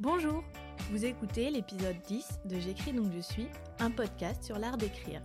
Bonjour, 0.00 0.42
vous 0.90 1.04
écoutez 1.04 1.50
l'épisode 1.50 1.96
10 2.08 2.40
de 2.44 2.58
J'écris 2.58 2.92
donc 2.92 3.12
je 3.12 3.20
suis, 3.20 3.46
un 3.78 3.90
podcast 3.90 4.42
sur 4.42 4.58
l'art 4.58 4.76
d'écrire. 4.76 5.22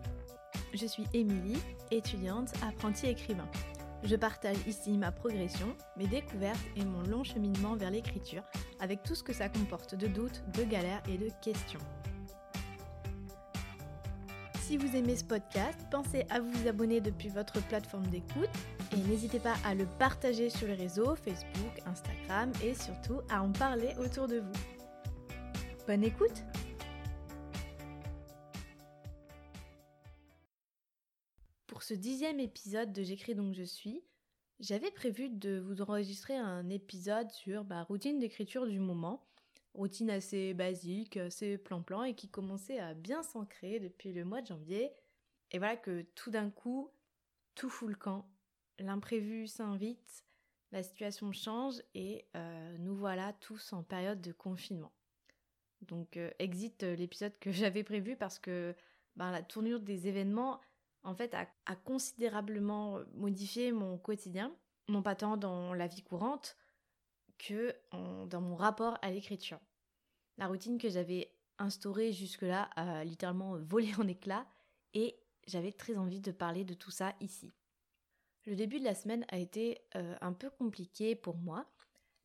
Je 0.74 0.86
suis 0.86 1.06
Émilie, 1.14 1.60
étudiante, 1.90 2.54
apprentie 2.68 3.08
écrivain. 3.08 3.48
Je 4.04 4.16
partage 4.16 4.58
ici 4.68 4.98
ma 4.98 5.12
progression, 5.12 5.76
mes 5.98 6.08
découvertes 6.08 6.60
et 6.76 6.86
mon 6.86 7.02
long 7.04 7.24
cheminement 7.24 7.76
vers 7.76 7.90
l'écriture, 7.90 8.44
avec 8.80 9.02
tout 9.04 9.16
ce 9.16 9.24
que 9.24 9.34
ça 9.34 9.50
comporte 9.50 9.96
de 9.96 10.08
doutes, 10.08 10.44
de 10.58 10.64
galères 10.64 11.02
et 11.10 11.18
de 11.18 11.30
questions. 11.42 11.80
Si 14.62 14.78
vous 14.78 14.96
aimez 14.96 15.16
ce 15.16 15.24
podcast, 15.24 15.80
pensez 15.90 16.24
à 16.30 16.40
vous 16.40 16.68
abonner 16.68 17.02
depuis 17.02 17.30
votre 17.30 17.62
plateforme 17.68 18.06
d'écoute 18.08 18.50
et 18.94 18.98
n'hésitez 19.10 19.40
pas 19.40 19.56
à 19.66 19.74
le 19.74 19.86
partager 19.98 20.50
sur 20.50 20.68
les 20.68 20.76
réseaux 20.76 21.16
Facebook, 21.16 21.82
Instagram 21.86 22.52
et 22.64 22.76
surtout 22.76 23.22
à 23.30 23.42
en 23.42 23.52
parler 23.52 23.94
autour 24.00 24.28
de 24.28 24.40
vous. 24.40 24.54
Bonne 25.88 26.04
écoute 26.04 26.44
Pour 31.66 31.82
ce 31.82 31.96
dixième 31.96 32.40
épisode 32.40 32.94
de 32.94 33.02
J'écris 33.02 33.34
donc 33.34 33.56
je 33.56 33.64
suis, 33.64 34.04
j'avais 34.60 34.92
prévu 34.92 35.30
de 35.30 35.60
vous 35.60 35.82
enregistrer 35.82 36.38
un 36.38 36.70
épisode 36.70 37.32
sur 37.32 37.66
ma 37.66 37.84
routine 37.84 38.20
d'écriture 38.20 38.68
du 38.68 38.80
moment, 38.80 39.26
routine 39.74 40.10
assez 40.10 40.54
basique, 40.54 41.18
assez 41.18 41.58
plan-plan 41.58 42.04
et 42.04 42.16
qui 42.16 42.30
commençait 42.30 42.80
à 42.80 42.94
bien 42.94 43.24
s'ancrer 43.24 43.80
depuis 43.80 44.14
le 44.14 44.26
mois 44.26 44.42
de 44.42 44.48
janvier. 44.48 44.92
Et 45.52 45.58
voilà 45.58 45.78
que 45.78 46.02
tout 46.16 46.32
d'un 46.32 46.50
coup, 46.50 46.92
tout 47.56 47.70
fout 47.70 47.90
le 47.90 47.96
camp, 47.96 48.30
l'imprévu 48.80 49.48
s'invite, 49.48 50.26
la 50.72 50.84
situation 50.84 51.32
change 51.32 51.82
et 51.94 52.26
euh, 52.36 52.78
nous 52.80 52.96
voilà 52.96 53.34
tous 53.34 53.74
en 53.74 53.84
période 53.84 54.22
de 54.22 54.32
confinement. 54.32 54.92
Donc 55.82 56.18
euh, 56.18 56.32
exit 56.40 56.84
euh, 56.84 56.96
l'épisode 56.96 57.38
que 57.40 57.52
j'avais 57.52 57.84
prévu 57.84 58.16
parce 58.16 58.40
que 58.40 58.76
ben, 59.16 59.32
la 59.32 59.44
tournure 59.44 59.82
des 59.82 60.08
événements 60.08 60.62
en 61.04 61.16
fait 61.16 61.34
a, 61.34 61.48
a, 61.66 61.76
considérablement 61.76 63.00
modifié 63.16 63.72
mon 63.72 63.98
quotidien, 63.98 64.56
non 64.88 65.02
pas 65.02 65.16
tant 65.16 65.36
dans 65.36 65.74
la 65.74 65.88
vie 65.88 66.04
courante 66.04 66.56
que 67.42 67.76
dans 68.28 68.42
mon 68.42 68.56
rapport 68.56 68.98
à 69.02 69.10
l'écriture. 69.10 69.60
La 70.38 70.48
routine 70.48 70.78
que 70.78 70.90
j'avais 70.90 71.34
instaurée 71.58 72.12
jusque-là 72.14 72.64
a 72.76 73.04
littéralement 73.04 73.58
volé 73.60 73.92
en 73.98 74.08
éclats 74.08 74.48
et 74.94 75.18
j'avais 75.48 75.72
très 75.72 75.98
envie 75.98 76.22
de 76.22 76.32
parler 76.32 76.64
de 76.64 76.74
tout 76.74 76.92
ça 76.92 77.16
ici. 77.20 77.54
Le 78.46 78.56
début 78.56 78.80
de 78.80 78.86
la 78.86 78.96
semaine 78.96 79.26
a 79.30 79.38
été 79.38 79.80
euh, 79.96 80.16
un 80.22 80.34
peu 80.34 80.50
compliqué 80.50 81.16
pour 81.16 81.38
moi. 81.38 81.72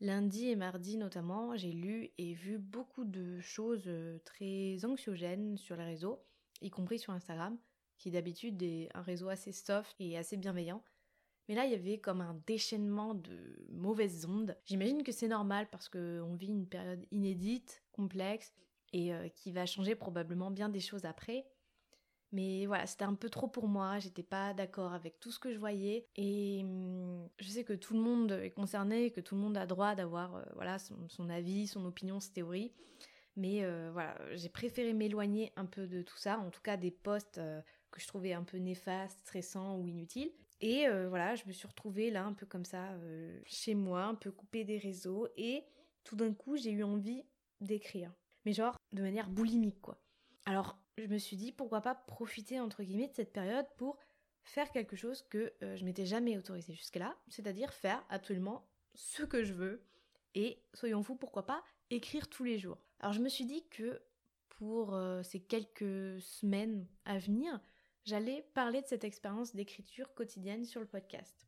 Lundi 0.01 0.49
et 0.49 0.57
mardi 0.57 0.97
notamment, 0.97 1.57
j'ai 1.57 1.73
lu 1.73 2.11
et 2.19 2.35
vu 2.35 2.59
beaucoup 2.59 3.05
de 3.05 3.41
choses 3.41 3.85
euh, 3.87 4.19
très 4.25 4.85
anxiogènes 4.85 5.57
sur 5.57 5.77
les 5.77 5.85
réseaux, 5.85 6.23
y 6.61 6.71
compris 6.71 6.99
sur 6.99 7.13
Instagram, 7.13 7.59
qui 7.99 8.11
d'habitude 8.11 8.63
est 8.63 8.89
un 8.95 9.03
réseau 9.03 9.29
assez 9.29 9.53
soft 9.53 9.95
et 10.01 10.17
assez 10.17 10.37
bienveillant. 10.37 10.83
Mais 11.49 11.55
là, 11.55 11.65
il 11.65 11.73
y 11.73 11.75
avait 11.75 11.99
comme 11.99 12.21
un 12.21 12.41
déchaînement 12.47 13.15
de 13.15 13.67
mauvaises 13.71 14.27
ondes. 14.27 14.57
J'imagine 14.65 15.03
que 15.03 15.13
c'est 15.13 15.29
normal 15.29 15.69
parce 15.71 15.89
qu'on 15.89 16.35
vit 16.35 16.49
une 16.49 16.67
période 16.67 17.05
inédite, 17.11 17.83
complexe, 17.93 18.53
et 18.93 19.13
euh, 19.13 19.29
qui 19.29 19.53
va 19.53 19.67
changer 19.67 19.95
probablement 19.95 20.51
bien 20.51 20.69
des 20.69 20.81
choses 20.81 21.05
après. 21.05 21.47
Mais 22.33 22.67
voilà, 22.67 22.87
c'était 22.87 23.05
un 23.05 23.15
peu 23.15 23.31
trop 23.31 23.47
pour 23.47 23.69
moi, 23.69 23.99
j'étais 23.99 24.23
pas 24.23 24.53
d'accord 24.53 24.93
avec 24.93 25.21
tout 25.21 25.31
ce 25.31 25.39
que 25.39 25.53
je 25.53 25.59
voyais 25.59 26.09
et 26.17 26.61
hum, 26.63 27.29
je 27.39 27.49
sais 27.49 27.65
que 27.65 27.73
tout 27.73 27.95
le 27.95 28.01
monde 28.01 28.33
est 28.33 28.51
concerné, 28.51 29.11
que 29.13 29.21
tout 29.21 29.37
le 29.37 29.41
monde 29.41 29.57
a 29.57 29.67
droit 29.67 29.95
d'avoir 29.95 30.35
euh, 30.37 30.43
voilà 30.55 30.79
son, 30.79 31.31
avis, 31.31 31.69
son 31.69 31.85
opinion, 31.85 32.19
ses 32.21 32.33
théories. 32.33 32.73
Mais 33.37 33.65
euh, 33.65 33.91
voilà, 33.93 34.19
j'ai 34.35 34.49
préféré 34.49 34.93
m'éloigner 34.93 35.53
un 35.57 35.67
peu 35.67 35.87
de 35.87 36.03
tout 36.03 36.17
ça, 36.17 36.39
en 36.39 36.51
tout 36.51 36.63
cas 36.63 36.77
des 36.77 36.91
posts 36.91 37.39
euh, 37.39 37.61
que 37.91 38.01
je 38.01 38.09
trouvais 38.09 38.33
un 38.33 38.45
peu 38.45 38.57
néfastes, 38.59 39.21
stressants 39.21 39.79
ou 39.79 39.87
inutiles. 39.87 40.33
Et 40.61 40.89
euh, 40.89 41.09
voilà, 41.09 41.35
je 41.35 41.45
me 41.47 41.53
suis 41.53 41.67
retrouvée 41.67 42.11
là 42.11 42.25
un 42.25 42.33
peu 42.33 42.47
comme 42.47 42.65
ça 42.65 42.93
euh, 42.93 43.39
chez 43.45 43.75
moi, 43.75 44.05
un 44.05 44.15
peu 44.15 44.31
coupée 44.31 44.65
des 44.65 44.79
réseaux 44.79 45.29
et 45.37 45.65
tout 46.05 46.17
d'un 46.17 46.33
coup, 46.33 46.57
j'ai 46.57 46.71
eu 46.71 46.83
envie 46.83 47.25
d'écrire. 47.61 48.13
Mais 48.45 48.53
genre 48.53 48.77
de 48.93 49.03
manière 49.03 49.29
boulimique 49.29 49.81
quoi. 49.81 50.01
Alors, 50.47 50.79
je 50.97 51.07
me 51.07 51.19
suis 51.19 51.37
dit 51.37 51.53
pourquoi 51.53 51.81
pas 51.81 51.95
profiter 51.95 52.61
entre 52.61 52.83
guillemets 52.83 53.09
de 53.09 53.15
cette 53.15 53.33
période 53.33 53.67
pour 53.77 53.99
faire 54.45 54.71
quelque 54.71 54.97
chose 54.97 55.23
que 55.23 55.53
euh, 55.63 55.77
je 55.77 55.85
m'étais 55.85 56.07
jamais 56.07 56.39
autorisée 56.39 56.75
jusque-là, 56.75 57.17
c'est-à-dire 57.29 57.73
faire 57.73 58.05
absolument 58.09 58.67
ce 58.95 59.25
que 59.25 59.43
je 59.43 59.53
veux 59.53 59.85
et 60.35 60.63
soyons 60.73 61.03
fous, 61.03 61.17
pourquoi 61.17 61.45
pas 61.45 61.63
écrire 61.91 62.29
tous 62.29 62.45
les 62.45 62.59
jours. 62.59 62.79
Alors 63.01 63.13
je 63.13 63.21
me 63.21 63.29
suis 63.29 63.45
dit 63.45 63.67
que 63.69 64.01
pour 64.49 64.99
ces 65.23 65.41
quelques 65.41 66.21
semaines 66.21 66.87
à 67.05 67.19
venir, 67.19 67.61
j'allais 68.07 68.47
parler 68.55 68.81
de 68.81 68.87
cette 68.87 69.05
expérience 69.05 69.55
d'écriture 69.55 70.15
quotidienne 70.15 70.65
sur 70.65 70.81
le 70.81 70.87
podcast. 70.87 71.47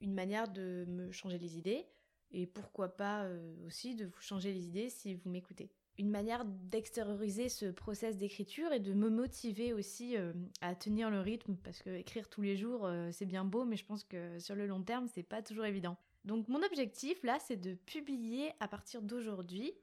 Une 0.00 0.14
manière 0.14 0.48
de 0.48 0.86
me 0.88 1.12
changer 1.12 1.38
les 1.38 1.58
idées 1.58 1.86
et 2.30 2.46
pourquoi 2.46 2.96
pas 2.96 3.24
euh, 3.24 3.66
aussi 3.66 3.94
de 3.94 4.06
vous 4.06 4.20
changer 4.20 4.52
les 4.52 4.66
idées 4.66 4.88
si 4.88 5.14
vous 5.14 5.28
m'écoutez 5.28 5.70
une 6.00 6.10
manière 6.10 6.46
d'extérioriser 6.46 7.50
ce 7.50 7.66
process 7.66 8.16
d'écriture 8.16 8.72
et 8.72 8.80
de 8.80 8.94
me 8.94 9.10
motiver 9.10 9.74
aussi 9.74 10.16
euh, 10.16 10.32
à 10.62 10.74
tenir 10.74 11.10
le 11.10 11.20
rythme 11.20 11.56
parce 11.62 11.82
que 11.82 11.90
écrire 11.90 12.30
tous 12.30 12.40
les 12.40 12.56
jours 12.56 12.86
euh, 12.86 13.10
c'est 13.12 13.26
bien 13.26 13.44
beau 13.44 13.66
mais 13.66 13.76
je 13.76 13.84
pense 13.84 14.04
que 14.04 14.38
sur 14.38 14.54
le 14.54 14.66
long 14.66 14.82
terme 14.82 15.08
c'est 15.08 15.22
pas 15.22 15.42
toujours 15.42 15.66
évident. 15.66 15.98
Donc 16.24 16.48
mon 16.48 16.62
objectif 16.62 17.22
là 17.22 17.38
c'est 17.38 17.58
de 17.58 17.74
publier 17.74 18.50
à 18.60 18.68
partir 18.68 19.02
d'aujourd'hui 19.02 19.74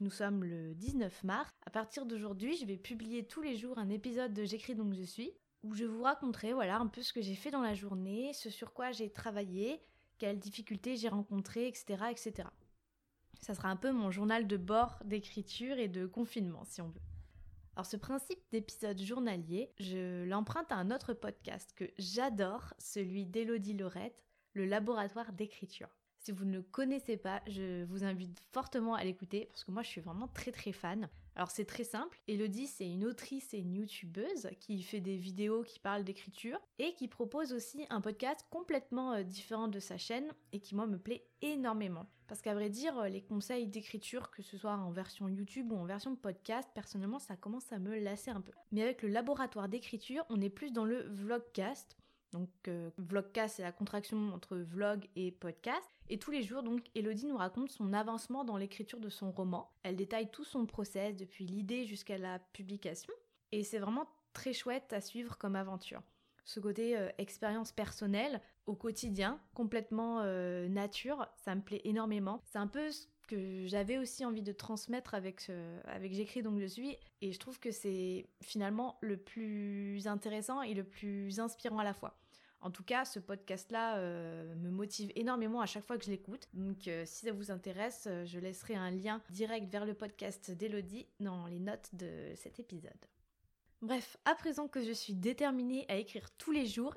nous 0.00 0.10
sommes 0.10 0.44
le 0.44 0.74
19 0.74 1.24
mars. 1.24 1.50
À 1.64 1.70
partir 1.70 2.06
d'aujourd'hui, 2.06 2.56
je 2.56 2.66
vais 2.66 2.76
publier 2.76 3.26
tous 3.26 3.42
les 3.42 3.56
jours 3.56 3.78
un 3.78 3.90
épisode 3.90 4.32
de 4.32 4.44
J'écris 4.44 4.74
donc 4.74 4.94
je 4.94 5.02
suis 5.02 5.32
où 5.62 5.74
je 5.74 5.84
vous 5.84 6.02
raconterai 6.02 6.52
voilà 6.52 6.78
un 6.78 6.86
peu 6.86 7.02
ce 7.02 7.12
que 7.12 7.22
j'ai 7.22 7.34
fait 7.34 7.50
dans 7.50 7.62
la 7.62 7.74
journée, 7.74 8.32
ce 8.32 8.50
sur 8.50 8.72
quoi 8.72 8.92
j'ai 8.92 9.10
travaillé, 9.10 9.82
quelles 10.18 10.38
difficultés 10.38 10.96
j'ai 10.96 11.08
rencontrées, 11.08 11.66
etc., 11.66 12.04
etc. 12.10 12.48
Ça 13.40 13.54
sera 13.54 13.68
un 13.68 13.76
peu 13.76 13.90
mon 13.90 14.10
journal 14.10 14.46
de 14.46 14.56
bord 14.56 14.98
d'écriture 15.04 15.78
et 15.78 15.88
de 15.88 16.06
confinement, 16.06 16.64
si 16.64 16.80
on 16.80 16.88
veut. 16.88 17.00
Alors 17.74 17.86
ce 17.86 17.96
principe 17.96 18.40
d'épisode 18.52 19.00
journalier, 19.00 19.70
je 19.78 20.24
l'emprunte 20.24 20.72
à 20.72 20.76
un 20.76 20.90
autre 20.90 21.12
podcast 21.12 21.72
que 21.74 21.90
j'adore, 21.98 22.72
celui 22.78 23.26
d'Élodie 23.26 23.74
Laurette, 23.74 24.24
le 24.54 24.64
laboratoire 24.64 25.32
d'écriture. 25.32 25.88
Si 26.26 26.32
vous 26.32 26.44
ne 26.44 26.56
le 26.56 26.62
connaissez 26.62 27.16
pas, 27.16 27.40
je 27.46 27.84
vous 27.84 28.02
invite 28.02 28.40
fortement 28.50 28.96
à 28.96 29.04
l'écouter 29.04 29.46
parce 29.46 29.62
que 29.62 29.70
moi 29.70 29.84
je 29.84 29.90
suis 29.90 30.00
vraiment 30.00 30.26
très 30.26 30.50
très 30.50 30.72
fan. 30.72 31.08
Alors 31.36 31.52
c'est 31.52 31.66
très 31.66 31.84
simple, 31.84 32.20
Elodie 32.26 32.66
c'est 32.66 32.90
une 32.90 33.04
autrice 33.04 33.54
et 33.54 33.58
une 33.58 33.76
youtubeuse 33.76 34.48
qui 34.58 34.82
fait 34.82 34.98
des 34.98 35.18
vidéos 35.18 35.62
qui 35.62 35.78
parlent 35.78 36.02
d'écriture 36.02 36.58
et 36.80 36.94
qui 36.94 37.06
propose 37.06 37.52
aussi 37.52 37.86
un 37.90 38.00
podcast 38.00 38.44
complètement 38.50 39.12
euh, 39.12 39.22
différent 39.22 39.68
de 39.68 39.78
sa 39.78 39.98
chaîne 39.98 40.26
et 40.52 40.58
qui 40.58 40.74
moi 40.74 40.88
me 40.88 40.98
plaît 40.98 41.24
énormément. 41.42 42.06
Parce 42.26 42.42
qu'à 42.42 42.54
vrai 42.54 42.70
dire, 42.70 43.04
les 43.04 43.22
conseils 43.22 43.68
d'écriture, 43.68 44.32
que 44.32 44.42
ce 44.42 44.58
soit 44.58 44.72
en 44.72 44.90
version 44.90 45.28
YouTube 45.28 45.70
ou 45.70 45.76
en 45.76 45.84
version 45.84 46.16
podcast, 46.16 46.68
personnellement 46.74 47.20
ça 47.20 47.36
commence 47.36 47.72
à 47.72 47.78
me 47.78 48.00
lasser 48.00 48.32
un 48.32 48.40
peu. 48.40 48.50
Mais 48.72 48.82
avec 48.82 49.02
le 49.02 49.10
laboratoire 49.10 49.68
d'écriture, 49.68 50.26
on 50.28 50.40
est 50.40 50.50
plus 50.50 50.72
dans 50.72 50.84
le 50.84 51.02
vlogcast. 51.02 51.96
Donc 52.36 52.50
euh, 52.68 52.90
vlogcast 52.98 53.56
c'est 53.56 53.62
la 53.62 53.72
contraction 53.72 54.34
entre 54.34 54.58
vlog 54.58 55.08
et 55.16 55.32
podcast. 55.32 55.88
Et 56.10 56.18
tous 56.18 56.30
les 56.30 56.42
jours 56.42 56.62
donc 56.62 56.82
Elodie 56.94 57.24
nous 57.24 57.38
raconte 57.38 57.70
son 57.70 57.94
avancement 57.94 58.44
dans 58.44 58.58
l'écriture 58.58 59.00
de 59.00 59.08
son 59.08 59.30
roman. 59.30 59.70
Elle 59.82 59.96
détaille 59.96 60.30
tout 60.30 60.44
son 60.44 60.66
process 60.66 61.16
depuis 61.16 61.46
l'idée 61.46 61.86
jusqu'à 61.86 62.18
la 62.18 62.38
publication. 62.38 63.14
Et 63.52 63.64
c'est 63.64 63.78
vraiment 63.78 64.06
très 64.34 64.52
chouette 64.52 64.92
à 64.92 65.00
suivre 65.00 65.38
comme 65.38 65.56
aventure. 65.56 66.02
Ce 66.44 66.60
côté 66.60 66.96
euh, 66.96 67.08
expérience 67.16 67.72
personnelle 67.72 68.42
au 68.66 68.74
quotidien, 68.74 69.40
complètement 69.54 70.20
euh, 70.20 70.68
nature, 70.68 71.26
ça 71.36 71.54
me 71.54 71.62
plaît 71.62 71.80
énormément. 71.84 72.42
C'est 72.44 72.58
un 72.58 72.66
peu 72.66 72.90
ce 72.90 73.06
que 73.28 73.66
j'avais 73.66 73.96
aussi 73.96 74.26
envie 74.26 74.42
de 74.42 74.52
transmettre 74.52 75.14
avec, 75.14 75.50
avec 75.86 76.12
J'écris 76.12 76.42
donc 76.42 76.60
je 76.60 76.66
suis 76.66 76.96
et 77.22 77.32
je 77.32 77.38
trouve 77.38 77.58
que 77.58 77.70
c'est 77.70 78.28
finalement 78.42 78.98
le 79.00 79.16
plus 79.16 80.06
intéressant 80.06 80.62
et 80.62 80.74
le 80.74 80.84
plus 80.84 81.40
inspirant 81.40 81.78
à 81.78 81.84
la 81.84 81.94
fois. 81.94 82.16
En 82.66 82.72
tout 82.72 82.82
cas, 82.82 83.04
ce 83.04 83.20
podcast-là 83.20 83.98
euh, 83.98 84.56
me 84.56 84.70
motive 84.70 85.12
énormément 85.14 85.60
à 85.60 85.66
chaque 85.66 85.84
fois 85.84 85.96
que 85.96 86.04
je 86.04 86.10
l'écoute. 86.10 86.48
Donc, 86.52 86.88
euh, 86.88 87.04
si 87.06 87.24
ça 87.24 87.30
vous 87.30 87.52
intéresse, 87.52 88.08
euh, 88.10 88.24
je 88.24 88.40
laisserai 88.40 88.74
un 88.74 88.90
lien 88.90 89.22
direct 89.30 89.70
vers 89.70 89.86
le 89.86 89.94
podcast 89.94 90.50
d'Elodie 90.50 91.06
dans 91.20 91.46
les 91.46 91.60
notes 91.60 91.88
de 91.92 92.32
cet 92.34 92.58
épisode. 92.58 92.90
Bref, 93.82 94.16
à 94.24 94.34
présent 94.34 94.66
que 94.66 94.82
je 94.82 94.90
suis 94.90 95.14
déterminée 95.14 95.86
à 95.88 95.94
écrire 95.94 96.28
tous 96.38 96.50
les 96.50 96.66
jours, 96.66 96.92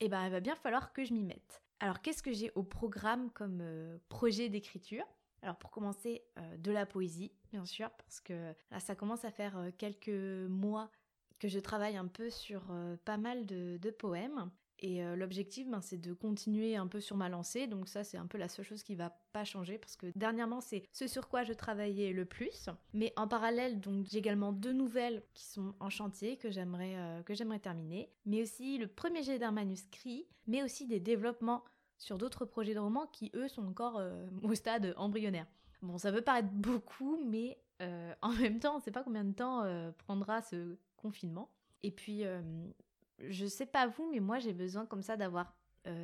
eh 0.00 0.10
ben, 0.10 0.22
il 0.26 0.30
va 0.30 0.40
bien 0.40 0.54
falloir 0.54 0.92
que 0.92 1.02
je 1.02 1.14
m'y 1.14 1.24
mette. 1.24 1.62
Alors, 1.80 2.02
qu'est-ce 2.02 2.22
que 2.22 2.34
j'ai 2.34 2.52
au 2.54 2.62
programme 2.62 3.30
comme 3.30 3.64
projet 4.10 4.50
d'écriture? 4.50 5.06
Alors 5.40 5.56
pour 5.56 5.70
commencer, 5.70 6.24
de 6.58 6.72
la 6.72 6.84
poésie, 6.84 7.32
bien 7.52 7.64
sûr, 7.64 7.88
parce 7.90 8.20
que 8.20 8.52
là 8.70 8.80
ça 8.80 8.94
commence 8.94 9.24
à 9.24 9.30
faire 9.30 9.70
quelques 9.78 10.08
mois 10.08 10.90
que 11.38 11.46
je 11.46 11.58
travaille 11.58 11.96
un 11.96 12.06
peu 12.06 12.30
sur 12.30 12.64
pas 13.04 13.16
mal 13.16 13.46
de, 13.46 13.90
poèmes. 13.90 14.50
Et 14.80 15.02
l'objectif, 15.16 15.68
ben, 15.68 15.80
c'est 15.80 15.96
de 15.96 16.12
continuer 16.12 16.76
un 16.76 16.86
peu 16.86 17.00
sur 17.00 17.16
ma 17.16 17.28
lancée. 17.28 17.66
Donc 17.66 17.88
ça, 17.88 18.04
c'est 18.04 18.18
un 18.18 18.26
peu 18.26 18.36
la 18.36 18.48
seule 18.48 18.64
chose 18.64 18.82
qui 18.82 18.94
va 18.94 19.10
pas 19.32 19.44
changer 19.44 19.78
parce 19.78 19.96
que 19.96 20.06
dernièrement, 20.14 20.60
c'est 20.60 20.84
ce 20.92 21.06
sur 21.06 21.28
quoi 21.28 21.44
je 21.44 21.54
travaillais 21.54 22.12
le 22.12 22.26
plus. 22.26 22.68
Mais 22.92 23.12
en 23.16 23.26
parallèle, 23.26 23.80
donc 23.80 24.06
j'ai 24.10 24.18
également 24.18 24.52
deux 24.52 24.72
nouvelles 24.72 25.22
qui 25.32 25.46
sont 25.46 25.74
en 25.80 25.88
chantier 25.88 26.36
que 26.36 26.50
j'aimerais 26.50 27.22
que 27.24 27.32
j'aimerais 27.32 27.58
terminer. 27.58 28.10
Mais 28.26 28.42
aussi 28.42 28.76
le 28.76 28.86
premier 28.86 29.22
jet 29.22 29.38
d'un 29.38 29.50
manuscrit, 29.50 30.26
mais 30.46 30.62
aussi 30.62 30.86
des 30.86 31.00
développements 31.00 31.64
sur 31.96 32.18
d'autres 32.18 32.44
projets 32.44 32.74
de 32.74 32.80
romans 32.80 33.06
qui 33.06 33.30
eux 33.34 33.48
sont 33.48 33.66
encore 33.66 34.00
au 34.42 34.54
stade 34.54 34.92
embryonnaire. 34.98 35.46
Bon, 35.82 35.98
ça 35.98 36.12
peut 36.12 36.22
paraître 36.22 36.48
beaucoup, 36.52 37.18
mais 37.24 37.58
euh, 37.82 38.14
en 38.22 38.32
même 38.32 38.58
temps, 38.58 38.74
on 38.74 38.78
ne 38.78 38.82
sait 38.82 38.90
pas 38.90 39.02
combien 39.02 39.24
de 39.24 39.32
temps 39.32 39.62
euh, 39.62 39.90
prendra 39.92 40.42
ce 40.42 40.78
confinement. 40.96 41.50
Et 41.82 41.90
puis, 41.90 42.24
euh, 42.24 42.40
je 43.18 43.46
sais 43.46 43.66
pas 43.66 43.86
vous, 43.86 44.08
mais 44.12 44.20
moi 44.20 44.38
j'ai 44.38 44.52
besoin 44.52 44.86
comme 44.86 45.02
ça 45.02 45.16
d'avoir 45.16 45.54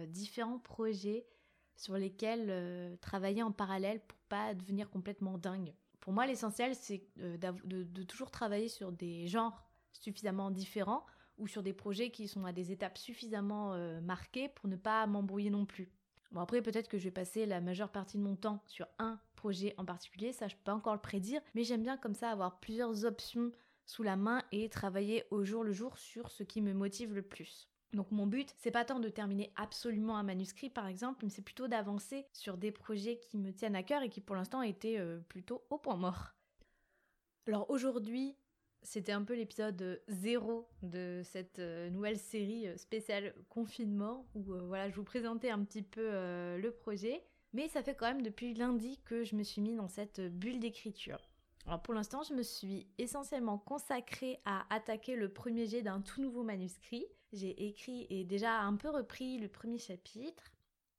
différents 0.09 0.61
projets 0.61 1.27
sur 1.75 1.95
lesquels 1.95 2.97
travailler 3.01 3.43
en 3.43 3.51
parallèle 3.51 4.01
pour 4.01 4.19
pas 4.29 4.55
devenir 4.55 4.89
complètement 4.89 5.39
dingue. 5.39 5.75
Pour 5.99 6.13
moi, 6.13 6.27
l'essentiel, 6.27 6.75
c'est 6.77 7.05
de, 7.17 8.03
toujours 8.05 8.31
travailler 8.31 8.69
sur 8.69 8.93
des 8.93 9.27
genres 9.27 9.65
suffisamment 9.93 10.51
différents 10.51 11.05
ou 11.39 11.49
sur 11.49 11.63
des 11.63 11.73
projets 11.73 12.11
qui 12.11 12.29
sont 12.29 12.45
à 12.45 12.53
des 12.53 12.71
étapes 12.71 12.99
suffisamment 12.99 13.77
marquées 14.03 14.49
pour 14.49 14.69
ne 14.69 14.77
pas 14.77 15.07
m'embrouiller 15.07 15.51
non 15.51 15.67
plus. 15.67 15.91
Bon 16.33 16.41
après 16.41 16.63
peut-être 16.63 16.89
que 16.89 16.97
je 16.97 17.05
vais 17.05 17.11
passer 17.11 17.45
la 17.45 17.61
majeure 17.61 17.91
partie 17.91 18.17
de 18.17 18.23
mon 18.23 18.37
temps 18.37 18.63
sur 18.67 18.87
un 18.99 19.21
projet 19.37 19.75
en 19.77 19.85
particulier, 19.85 20.33
ça 20.33 20.49
je 20.49 20.57
peux 20.57 20.63
pas 20.63 20.75
encore 20.75 20.95
le 20.95 21.01
prédire, 21.01 21.43
mais 21.55 21.63
j'aime 21.63 21.83
bien 21.83 21.99
comme 21.99 22.15
ça 22.15 22.31
avoir 22.31 22.59
plusieurs 22.59 23.05
options 23.05 23.53
sous 23.93 24.03
la 24.03 24.17
main 24.17 24.43
et 24.53 24.71
travailler 24.71 25.25
au 25.31 25.45
jour 25.45 25.65
le 25.65 25.73
jour 25.73 25.99
sur 25.99 26.31
ce 26.31 26.43
qui 26.43 26.63
me 26.63 26.73
motive 26.73 27.13
le 27.13 27.21
plus. 27.21 27.69
Donc 27.93 28.11
mon 28.11 28.27
but, 28.27 28.55
c'est 28.57 28.71
pas 28.71 28.87
tant 28.87 29.01
de 29.01 29.11
terminer 29.11 29.53
absolument 29.55 30.17
un 30.17 30.23
manuscrit 30.23 30.71
par 30.71 30.87
exemple, 30.87 31.21
mais 31.23 31.31
c'est 31.31 31.43
plutôt 31.43 31.69
d'avancer 31.69 32.27
sur 32.33 32.57
des 32.57 32.73
projets 32.73 33.19
qui 33.19 33.37
me 33.37 33.53
tiennent 33.53 33.77
à 33.77 33.83
cœur 33.83 34.03
et 34.03 34.09
qui 34.09 34.23
pour 34.23 34.35
l'instant 34.35 34.63
étaient 34.63 34.99
euh, 34.99 35.19
plutôt 35.29 35.63
au 35.69 35.77
point 35.77 35.97
mort. 35.97 36.33
Alors 37.47 37.69
aujourd'hui, 37.69 38.35
c'était 38.81 39.13
un 39.13 39.25
peu 39.25 39.35
l'épisode 39.35 40.03
zéro 40.09 40.71
de 40.83 41.21
cette 41.23 41.59
euh, 41.59 41.91
nouvelle 41.91 42.19
série 42.19 42.69
euh, 42.69 42.79
spéciale 42.79 43.35
confinement 43.51 44.27
où 44.35 44.41
voilà, 44.41 44.89
je 44.89 44.97
vous 44.97 45.05
présentais 45.05 45.51
un 45.51 45.63
petit 45.65 45.83
peu 45.83 46.09
le 46.57 46.71
projet. 46.71 47.23
Mais 47.53 47.69
ça 47.69 47.83
fait 47.83 47.95
quand 47.95 48.07
même 48.07 48.23
depuis 48.23 48.55
lundi 48.55 48.99
que 49.05 49.23
je 49.23 49.37
me 49.37 49.43
suis 49.43 49.61
mis 49.61 49.77
dans 49.77 49.89
cette 49.89 50.23
bulle 50.23 50.61
d'écriture. 50.61 51.32
Alors 51.67 51.81
pour 51.81 51.95
l'instant, 51.95 52.23
je 52.23 52.35
me 52.35 52.43
suis 52.43 52.87
essentiellement 52.99 53.59
consacrée 53.59 54.41
à 54.45 54.65
attaquer 54.75 55.17
le 55.17 55.33
premier 55.33 55.67
jet 55.67 55.83
d'un 55.83 56.01
tout 56.01 56.21
nouveau 56.21 56.43
manuscrit. 56.43 57.07
J'ai 57.33 57.67
écrit 57.67 58.07
et 58.11 58.25
déjà 58.25 58.61
un 58.61 58.77
peu 58.77 58.91
repris 58.91 59.39
le 59.39 59.49
premier 59.49 59.79
chapitre. 59.79 60.45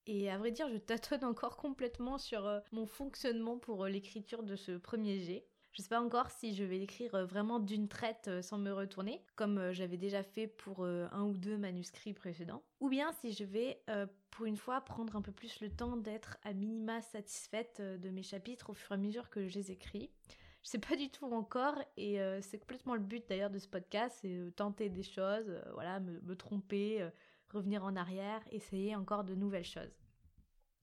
Et 0.06 0.30
à 0.30 0.38
vrai 0.38 0.52
dire, 0.52 0.68
je 0.70 0.78
tâtonne 0.78 1.24
encore 1.24 1.58
complètement 1.58 2.18
sur 2.18 2.62
mon 2.72 2.86
fonctionnement 2.86 3.58
pour 3.58 3.86
l'écriture 3.86 4.44
de 4.44 4.56
ce 4.56 4.72
premier 4.74 5.20
jet. 5.20 5.46
Je 5.74 5.82
sais 5.82 5.90
pas 5.90 6.02
encore 6.02 6.30
si 6.30 6.54
je 6.54 6.64
vais 6.64 6.78
l'écrire 6.78 7.16
euh, 7.16 7.26
vraiment 7.26 7.60
d'une 7.60 7.88
traite 7.88 8.28
euh, 8.28 8.42
sans 8.44 8.60
me 8.60 8.72
retourner, 8.72 9.26
comme 9.36 9.58
euh, 9.58 9.74
j'avais 9.74 9.98
déjà 9.98 10.22
fait 10.22 10.46
pour 10.46 10.86
un 10.86 11.24
ou 11.24 11.36
deux 11.36 11.58
manuscrits 11.58 12.14
précédents, 12.14 12.62
ou 12.80 12.90
bien 12.90 13.12
si 13.14 13.34
je 13.34 13.44
vais 13.44 13.84
pour 14.30 14.46
une 14.46 14.58
fois 14.58 14.82
prendre 14.82 15.16
un 15.16 15.22
peu 15.22 15.32
plus 15.32 15.62
le 15.62 15.70
temps 15.70 15.98
d'être 15.98 16.38
à 16.44 16.54
minima 16.54 17.02
satisfaite 17.02 17.82
de 17.82 18.10
mes 18.10 18.24
chapitres 18.24 18.70
au 18.70 18.74
fur 18.74 18.92
et 18.92 18.96
à 18.96 18.98
mesure 18.98 19.30
que 19.30 19.48
je 19.48 19.56
les 19.56 19.72
écris. 19.72 20.10
Je 20.64 20.70
sais 20.70 20.80
pas 20.80 20.96
du 20.96 21.10
tout 21.10 21.26
encore 21.26 21.76
et 21.98 22.20
c'est 22.42 22.58
complètement 22.58 22.96
le 22.96 23.02
but 23.02 23.28
d'ailleurs 23.28 23.50
de 23.50 23.60
ce 23.60 23.68
podcast, 23.68 24.18
c'est 24.22 24.56
tenter 24.56 24.90
des 24.90 25.04
choses, 25.04 25.52
voilà, 25.74 26.00
me 26.00 26.36
tromper, 26.36 27.06
revenir 27.50 27.84
en 27.84 27.96
arrière, 27.98 28.42
essayer 28.50 28.96
encore 28.96 29.26
de 29.26 29.36
nouvelles 29.36 29.66
choses. 29.66 29.94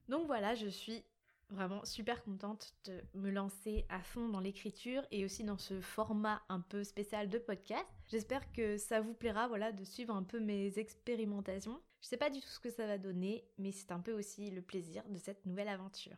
Donc 0.09 0.27
voilà, 0.27 0.55
je 0.55 0.69
suis 0.69 1.03
vraiment 1.49 1.85
super 1.85 2.23
contente 2.23 2.75
de 2.85 3.01
me 3.15 3.31
lancer 3.31 3.85
à 3.89 4.01
fond 4.01 4.29
dans 4.29 4.39
l'écriture 4.39 5.05
et 5.11 5.25
aussi 5.25 5.45
dans 5.45 5.59
ce 5.59 5.81
format 5.81 6.43
un 6.49 6.61
peu 6.61 6.85
spécial 6.85 7.29
de 7.29 7.39
podcast. 7.39 7.89
J'espère 8.07 8.53
que 8.53 8.77
ça 8.77 9.01
vous 9.01 9.15
plaira 9.15 9.49
voilà 9.49 9.73
de 9.73 9.83
suivre 9.83 10.15
un 10.15 10.23
peu 10.23 10.41
mes 10.41 10.79
expérimentations. 10.79 11.81
Je 12.03 12.09
sais 12.09 12.17
pas 12.17 12.31
du 12.31 12.41
tout 12.41 12.49
ce 12.49 12.61
que 12.61 12.71
ça 12.71 12.87
va 12.87 12.99
donner, 12.99 13.45
mais 13.59 13.73
c'est 13.73 13.93
un 13.93 14.01
peu 14.01 14.13
aussi 14.13 14.51
le 14.51 14.63
plaisir 14.63 15.03
de 15.09 15.19
cette 15.19 15.45
nouvelle 15.47 15.69
aventure. 15.69 16.17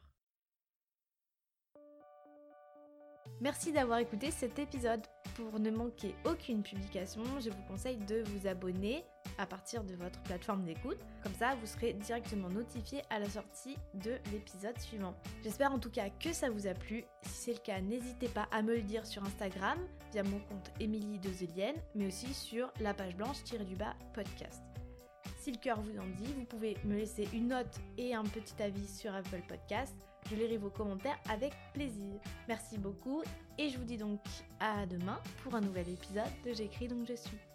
Merci 3.43 3.73
d'avoir 3.73 3.99
écouté 3.99 4.31
cet 4.31 4.61
épisode. 4.61 5.03
Pour 5.35 5.59
ne 5.59 5.73
manquer 5.73 6.15
aucune 6.25 6.63
publication, 6.63 7.23
je 7.41 7.51
vous 7.51 7.63
conseille 7.67 7.97
de 7.97 8.23
vous 8.23 8.47
abonner 8.47 9.05
à 9.37 9.47
partir 9.47 9.83
de 9.83 9.97
votre 9.97 10.23
plateforme 10.23 10.63
d'écoute. 10.63 11.01
Comme 11.25 11.35
ça, 11.35 11.57
vous 11.57 11.67
serez 11.67 11.95
directement 11.95 12.49
notifié 12.49 13.03
à 13.11 13.19
la 13.19 13.29
sortie 13.29 13.77
de 13.95 14.13
l'épisode 14.31 14.79
suivant. 14.79 15.17
J'espère 15.43 15.73
en 15.73 15.81
tout 15.81 15.91
cas 15.91 16.09
que 16.09 16.33
ça 16.33 16.51
vous 16.51 16.69
a 16.69 16.75
plu. 16.75 17.05
Si 17.23 17.33
c'est 17.33 17.55
le 17.55 17.59
cas, 17.59 17.81
n'hésitez 17.81 18.29
pas 18.29 18.47
à 18.53 18.63
me 18.63 18.77
le 18.77 18.83
dire 18.83 19.05
sur 19.05 19.25
Instagram 19.25 19.79
via 20.13 20.23
mon 20.23 20.39
compte 20.39 20.71
Émilie 20.79 21.19
Dezelienne, 21.19 21.83
mais 21.97 22.07
aussi 22.07 22.33
sur 22.33 22.73
la 22.79 22.95
page 22.95 23.17
blanche-du-bas 23.17 23.97
podcast. 24.15 24.63
Si 25.41 25.51
le 25.51 25.59
cœur 25.59 25.81
vous 25.81 25.99
en 25.99 26.07
dit, 26.17 26.33
vous 26.35 26.45
pouvez 26.45 26.77
me 26.85 26.95
laisser 26.95 27.29
une 27.33 27.49
note 27.49 27.81
et 27.99 28.15
un 28.15 28.23
petit 28.23 28.63
avis 28.63 28.87
sur 28.87 29.13
Apple 29.13 29.43
Podcast. 29.49 30.12
Je 30.33 30.39
lirai 30.39 30.57
vos 30.57 30.71
commentaires 30.71 31.19
avec 31.29 31.53
plaisir. 31.75 32.15
Merci 32.49 32.79
beaucoup 32.79 33.23
et 33.59 33.69
je 33.69 33.77
vous 33.77 33.85
dis 33.85 33.99
donc 33.99 34.21
à 34.61 34.87
demain 34.87 35.21
pour 35.43 35.55
un 35.55 35.61
nouvel 35.61 35.91
épisode 35.91 36.25
de 36.47 36.55
J'écris 36.55 36.89
donc 36.89 37.07
je 37.07 37.15
suis. 37.15 37.52